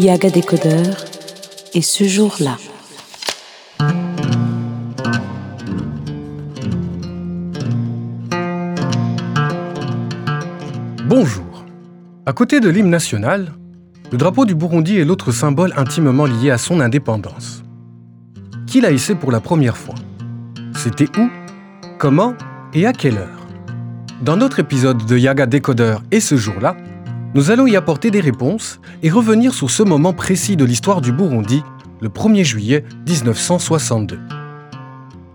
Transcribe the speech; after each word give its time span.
Yaga 0.00 0.30
Décodeur 0.30 1.04
et 1.74 1.82
ce 1.82 2.04
jour-là. 2.04 2.56
Bonjour. 11.08 11.64
À 12.26 12.32
côté 12.32 12.60
de 12.60 12.68
l'hymne 12.68 12.90
national, 12.90 13.54
le 14.12 14.18
drapeau 14.18 14.44
du 14.44 14.54
Burundi 14.54 14.98
est 14.98 15.04
l'autre 15.04 15.32
symbole 15.32 15.72
intimement 15.76 16.26
lié 16.26 16.52
à 16.52 16.58
son 16.58 16.78
indépendance. 16.78 17.64
Qui 18.68 18.80
l'a 18.80 18.92
hissé 18.92 19.16
pour 19.16 19.32
la 19.32 19.40
première 19.40 19.76
fois? 19.76 19.96
C'était 20.76 21.08
où? 21.18 21.28
Comment? 21.98 22.34
Et 22.72 22.86
à 22.86 22.92
quelle 22.92 23.18
heure? 23.18 23.46
Dans 24.22 24.36
notre 24.36 24.60
épisode 24.60 25.04
de 25.06 25.18
Yaga 25.18 25.46
Décodeur 25.46 26.04
et 26.12 26.20
ce 26.20 26.36
jour-là, 26.36 26.76
nous 27.38 27.52
allons 27.52 27.68
y 27.68 27.76
apporter 27.76 28.10
des 28.10 28.18
réponses 28.18 28.80
et 29.00 29.10
revenir 29.10 29.54
sur 29.54 29.70
ce 29.70 29.84
moment 29.84 30.12
précis 30.12 30.56
de 30.56 30.64
l'histoire 30.64 31.00
du 31.00 31.12
Burundi, 31.12 31.62
le 32.00 32.08
1er 32.08 32.42
juillet 32.42 32.84
1962. 33.06 34.18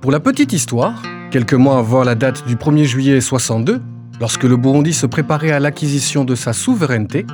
Pour 0.00 0.10
la 0.10 0.18
petite 0.18 0.54
histoire, 0.54 1.02
quelques 1.30 1.52
mois 1.52 1.76
avant 1.76 2.02
la 2.02 2.14
date 2.14 2.46
du 2.46 2.56
1er 2.56 2.84
juillet 2.84 3.20
62, 3.20 3.82
lorsque 4.18 4.44
le 4.44 4.56
Burundi 4.56 4.94
se 4.94 5.04
préparait 5.04 5.50
à 5.50 5.60
l'acquisition 5.60 6.24
de 6.24 6.34
sa 6.34 6.54
souveraineté, 6.54 7.26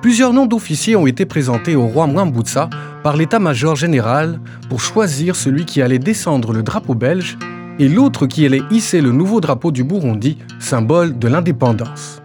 plusieurs 0.00 0.32
noms 0.32 0.46
d'officiers 0.46 0.96
ont 0.96 1.06
été 1.06 1.26
présentés 1.26 1.76
au 1.76 1.86
roi 1.86 2.06
Mwambutsa 2.06 2.70
par 3.02 3.18
l'état-major 3.18 3.76
général 3.76 4.40
pour 4.70 4.80
choisir 4.80 5.36
celui 5.36 5.66
qui 5.66 5.82
allait 5.82 5.98
descendre 5.98 6.54
le 6.54 6.62
drapeau 6.62 6.94
belge 6.94 7.36
et 7.78 7.90
l'autre 7.90 8.26
qui 8.26 8.46
allait 8.46 8.62
hisser 8.70 9.02
le 9.02 9.12
nouveau 9.12 9.42
drapeau 9.42 9.72
du 9.72 9.84
Burundi, 9.84 10.38
symbole 10.58 11.18
de 11.18 11.28
l'indépendance. 11.28 12.22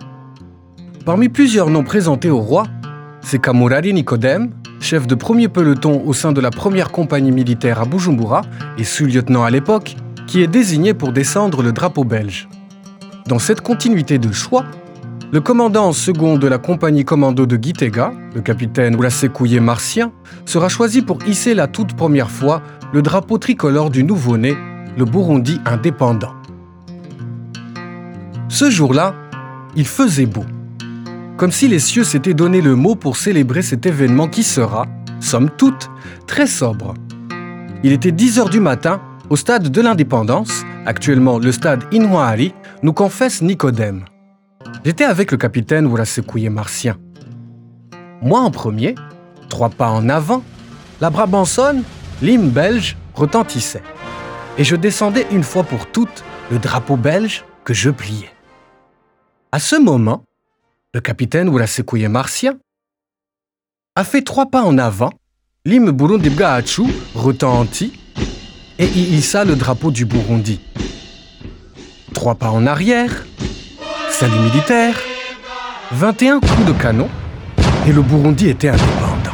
Parmi 1.06 1.30
plusieurs 1.30 1.72
noms 1.72 1.84
présentés 1.84 2.30
au 2.30 2.38
roi, 2.38 2.68
c'est 3.22 3.40
Kamurari 3.40 3.92
Nikodem, 3.92 4.52
chef 4.80 5.08
de 5.08 5.16
premier 5.16 5.48
peloton 5.48 6.04
au 6.06 6.14
sein 6.14 6.32
de 6.32 6.40
la 6.40 6.52
première 6.52 6.92
compagnie 6.92 7.32
militaire 7.32 7.82
à 7.82 7.86
Bujumbura 7.86 8.44
et 8.78 8.84
sous-lieutenant 8.84 9.44
à 9.44 9.50
l'époque, 9.50 9.96
qui 10.28 10.44
est 10.44 10.48
désigné 10.48 10.94
pour 10.94 11.12
descendre 11.12 11.64
le 11.64 11.72
drapeau 11.72 12.04
belge. 12.04 12.48
Dans 13.26 13.40
cette 13.40 13.62
continuité 13.62 14.20
de 14.20 14.32
choix, 14.32 14.64
le 15.32 15.42
commandant 15.42 15.92
second 15.92 16.38
de 16.38 16.48
la 16.48 16.60
compagnie 16.60 17.04
commando 17.04 17.48
de 17.48 17.58
Gitega, 17.60 18.14
le 18.36 18.42
capitaine 18.42 18.96
Oulasekouye 18.96 19.60
Martien, 19.60 20.12
sera 20.46 20.70
choisi 20.70 21.02
pour 21.02 21.18
hisser 21.26 21.56
la 21.56 21.66
toute 21.66 21.96
première 21.96 22.30
fois 22.30 22.62
le 22.94 23.02
drapeau 23.02 23.40
tricolore 23.40 23.90
du 23.90 24.04
nouveau-né, 24.04 24.56
le 24.96 25.06
Burundi 25.06 25.60
indépendant. 25.66 26.34
Ce 28.50 28.70
jour-là, 28.70 29.16
il 29.76 29.88
faisait 29.88 30.28
beau 30.28 30.44
comme 31.38 31.52
si 31.52 31.68
les 31.68 31.80
cieux 31.80 32.04
s'étaient 32.04 32.34
donné 32.34 32.62
le 32.62 32.76
mot 32.76 32.96
pour 32.96 33.18
célébrer 33.18 33.62
cet 33.62 33.86
événement 33.86 34.28
qui 34.28 34.44
sera, 34.44 34.86
somme 35.20 35.50
toute, 35.50 35.90
très 36.28 36.48
sobre. 36.48 36.94
Il 37.84 37.92
était 37.92 38.12
10 38.12 38.40
heures 38.40 38.50
du 38.50 38.60
matin, 38.60 39.02
au 39.30 39.36
stade 39.36 39.70
de 39.70 39.82
l'indépendance, 39.82 40.64
actuellement 40.86 41.40
le 41.40 41.52
stade 41.52 41.84
Inouari, 41.92 42.54
nous 42.84 42.94
confesse 42.94 43.42
Nicodème. 43.42 44.06
J'étais 44.86 45.06
avec 45.06 45.32
le 45.32 45.38
capitaine 45.38 45.86
Ourasekouye 45.86 46.50
Martien. 46.50 46.98
Moi 48.22 48.40
en 48.40 48.52
premier, 48.52 48.96
trois 49.50 49.70
pas 49.70 49.90
en 49.90 50.10
avant, 50.10 50.44
la 51.00 51.10
Brabançonne, 51.10 51.84
l'hymne 52.22 52.50
belge, 52.50 52.98
retentissait. 53.16 53.84
Et 54.58 54.64
je 54.64 54.76
descendais 54.76 55.26
une 55.32 55.44
fois 55.44 55.64
pour 55.64 55.88
toutes 55.88 56.24
le 56.52 56.60
drapeau 56.60 56.98
belge 56.98 57.46
que 57.64 57.74
je 57.74 57.90
pliais. 57.90 58.30
À 59.52 59.60
ce 59.60 59.76
moment, 59.76 60.24
le 60.94 61.00
capitaine 61.00 61.48
Oulasekouye 61.48 62.08
Martien, 62.10 62.58
a 63.96 64.04
fait 64.04 64.24
trois 64.24 64.48
pas 64.48 64.64
en 64.64 64.78
avant, 64.78 65.12
l'hymne 65.64 65.92
Burundi 65.92 66.30
retentit 67.16 67.98
et 68.78 68.86
y 68.86 69.16
hissa 69.16 69.46
le 69.46 69.56
drapeau 69.56 69.92
du 69.92 70.06
Burundi. 70.06 70.60
Trois 72.14 72.36
pas 72.36 72.50
en 72.50 72.66
arrière, 72.66 73.26
salut 74.10 74.40
militaire, 74.40 75.00
21 75.92 76.42
coups 76.42 76.66
de 76.66 76.74
canon 76.74 77.10
et 77.88 77.94
le 77.94 78.02
Burundi 78.02 78.50
était 78.50 78.70
indépendant. 78.70 79.32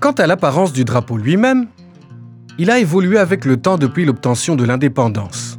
Quant 0.00 0.12
à 0.12 0.26
l'apparence 0.26 0.72
du 0.72 0.84
drapeau 0.84 1.16
lui-même, 1.16 1.68
il 2.58 2.70
a 2.70 2.78
évolué 2.78 3.18
avec 3.18 3.44
le 3.44 3.56
temps 3.56 3.78
depuis 3.78 4.04
l'obtention 4.04 4.56
de 4.56 4.64
l'indépendance. 4.64 5.58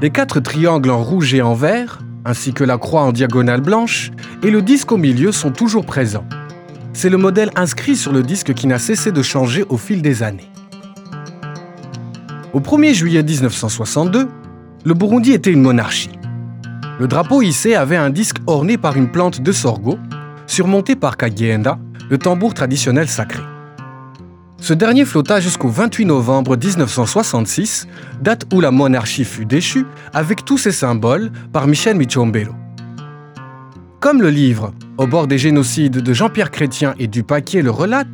Les 0.00 0.10
quatre 0.10 0.40
triangles 0.40 0.90
en 0.90 1.02
rouge 1.02 1.34
et 1.34 1.42
en 1.42 1.54
vert, 1.54 1.98
ainsi 2.24 2.52
que 2.52 2.64
la 2.64 2.78
croix 2.78 3.02
en 3.02 3.12
diagonale 3.12 3.60
blanche, 3.60 4.10
et 4.42 4.50
le 4.50 4.62
disque 4.62 4.92
au 4.92 4.96
milieu 4.96 5.32
sont 5.32 5.50
toujours 5.50 5.84
présents. 5.84 6.26
C'est 6.92 7.10
le 7.10 7.16
modèle 7.16 7.50
inscrit 7.56 7.96
sur 7.96 8.12
le 8.12 8.22
disque 8.22 8.54
qui 8.54 8.66
n'a 8.66 8.78
cessé 8.78 9.10
de 9.12 9.22
changer 9.22 9.64
au 9.68 9.76
fil 9.76 10.02
des 10.02 10.22
années. 10.22 10.50
Au 12.52 12.60
1er 12.60 12.94
juillet 12.94 13.22
1962, 13.22 14.28
le 14.84 14.94
Burundi 14.94 15.32
était 15.32 15.52
une 15.52 15.62
monarchie. 15.62 16.12
Le 17.00 17.06
drapeau 17.06 17.42
hissé 17.42 17.74
avait 17.74 17.96
un 17.96 18.10
disque 18.10 18.38
orné 18.46 18.78
par 18.78 18.96
une 18.96 19.10
plante 19.10 19.40
de 19.40 19.52
sorgho, 19.52 19.98
surmonté 20.46 20.96
par 20.96 21.16
Kagenda, 21.16 21.78
le 22.08 22.18
tambour 22.18 22.54
traditionnel 22.54 23.08
sacré. 23.08 23.42
Ce 24.60 24.74
dernier 24.74 25.04
flotta 25.04 25.38
jusqu'au 25.38 25.68
28 25.68 26.04
novembre 26.04 26.56
1966, 26.56 27.86
date 28.20 28.44
où 28.52 28.60
la 28.60 28.72
monarchie 28.72 29.24
fut 29.24 29.46
déchue, 29.46 29.86
avec 30.12 30.44
tous 30.44 30.58
ses 30.58 30.72
symboles, 30.72 31.30
par 31.52 31.68
Michel 31.68 31.96
Michombelo. 31.96 32.52
Comme 34.00 34.20
le 34.20 34.30
livre 34.30 34.72
Au 34.96 35.06
bord 35.06 35.28
des 35.28 35.38
génocides 35.38 35.98
de 35.98 36.12
Jean-Pierre 36.12 36.50
Chrétien 36.50 36.94
et 36.98 37.06
du 37.06 37.22
Paquier 37.22 37.62
le 37.62 37.70
relate, 37.70 38.08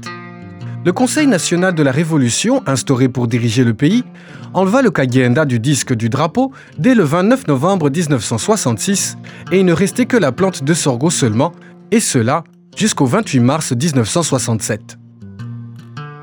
le 0.84 0.92
Conseil 0.92 1.26
national 1.26 1.74
de 1.74 1.82
la 1.82 1.92
Révolution, 1.92 2.62
instauré 2.66 3.08
pour 3.08 3.26
diriger 3.26 3.64
le 3.64 3.72
pays, 3.72 4.04
enleva 4.52 4.82
le 4.82 4.90
Kagenda 4.90 5.46
du 5.46 5.58
disque 5.58 5.94
du 5.94 6.10
drapeau 6.10 6.52
dès 6.76 6.94
le 6.94 7.04
29 7.04 7.48
novembre 7.48 7.88
1966 7.88 9.16
et 9.50 9.60
il 9.60 9.64
ne 9.64 9.72
restait 9.72 10.04
que 10.04 10.18
la 10.18 10.30
plante 10.30 10.62
de 10.62 10.74
sorgho 10.74 11.08
seulement, 11.08 11.52
et 11.90 12.00
cela 12.00 12.44
jusqu'au 12.76 13.06
28 13.06 13.40
mars 13.40 13.72
1967. 13.72 14.98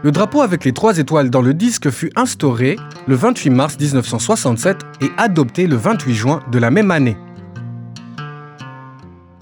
Le 0.04 0.12
drapeau 0.12 0.42
avec 0.42 0.66
les 0.66 0.74
trois 0.74 0.98
étoiles 0.98 1.30
dans 1.30 1.44
le 1.44 1.54
disque 1.54 1.92
fut 1.92 2.12
instauré 2.16 2.76
le 3.08 3.14
28 3.14 3.50
mars 3.52 3.78
1967 3.80 4.78
et 5.02 5.12
adopté 5.18 5.68
le 5.68 5.76
28 5.76 6.14
juin 6.16 6.40
de 6.52 6.58
la 6.58 6.72
même 6.72 6.90
année. 6.90 7.16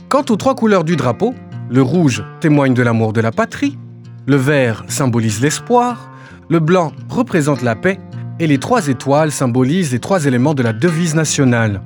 Quant 0.10 0.26
aux 0.30 0.36
trois 0.36 0.56
couleurs 0.56 0.84
du 0.84 0.98
drapeau, 0.98 1.34
le 1.70 1.82
rouge 1.82 2.26
témoigne 2.42 2.74
de 2.74 2.82
l'amour 2.82 3.14
de 3.14 3.22
la 3.22 3.32
patrie, 3.32 3.78
le 4.26 4.36
vert 4.36 4.84
symbolise 4.90 5.40
l'espoir, 5.40 6.12
le 6.50 6.60
blanc 6.60 6.92
représente 7.08 7.62
la 7.62 7.76
paix 7.76 7.98
et 8.40 8.48
les 8.48 8.58
trois 8.58 8.88
étoiles 8.88 9.32
symbolisent 9.32 9.94
les 9.94 10.00
trois 10.00 10.26
éléments 10.26 10.56
de 10.56 10.64
la 10.64 10.74
devise 10.74 11.16
nationale. 11.16 11.82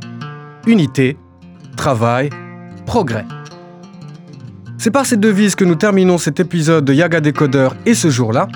Unité, 0.65 1.17
travail, 1.75 2.31
progrès. 2.87 3.25
C'est 4.83 4.91
par 4.91 5.05
cette 5.05 5.21
devise 5.21 5.55
que 5.55 5.63
nous 5.63 5.75
terminons 5.75 6.17
cet 6.17 6.41
épisode 6.41 6.83
de 6.83 6.93
Yaga 6.93 7.21
Décodeur 7.21 7.73
et 7.85 7.93
ce 7.93 8.09
jour-là. 8.09 8.49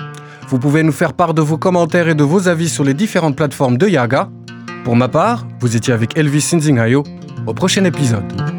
Vous 0.50 0.58
pouvez 0.58 0.82
nous 0.82 0.92
faire 0.92 1.14
part 1.14 1.32
de 1.32 1.40
vos 1.40 1.56
commentaires 1.56 2.06
et 2.06 2.14
de 2.14 2.22
vos 2.22 2.48
avis 2.48 2.68
sur 2.68 2.84
les 2.84 2.92
différentes 2.92 3.34
plateformes 3.34 3.78
de 3.78 3.88
Yaga. 3.88 4.28
Pour 4.84 4.94
ma 4.94 5.08
part, 5.08 5.46
vous 5.60 5.74
étiez 5.74 5.94
avec 5.94 6.18
Elvis 6.18 6.42
Sinzingayo. 6.42 7.02
Au 7.46 7.54
prochain 7.54 7.82
épisode. 7.86 8.57